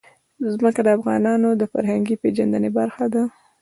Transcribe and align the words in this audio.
ځمکه 0.53 0.81
د 0.83 0.87
افغانانو 0.97 1.49
د 1.55 1.63
فرهنګي 1.71 2.15
پیژندنې 2.23 2.69
برخه 2.77 3.05
ده. 3.13 3.23